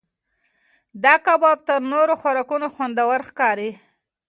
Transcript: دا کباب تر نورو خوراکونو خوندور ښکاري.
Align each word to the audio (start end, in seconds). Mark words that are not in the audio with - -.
دا 1.03 1.13
کباب 1.25 1.57
تر 1.67 1.79
نورو 1.91 2.13
خوراکونو 2.21 2.67
خوندور 2.73 3.19
ښکاري. 3.29 3.69